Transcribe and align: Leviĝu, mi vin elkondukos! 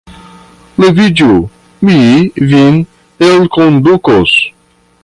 Leviĝu, 0.83 1.27
mi 1.89 1.99
vin 2.53 2.81
elkondukos! 3.29 4.37